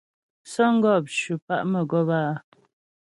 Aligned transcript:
Sə̌ŋgɔp 0.51 1.05
ncʉ 1.15 1.33
pa' 1.45 1.67
mə́gɔp 1.71 2.09
áa. 2.19 2.33